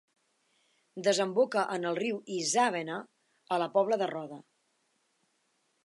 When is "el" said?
1.89-1.99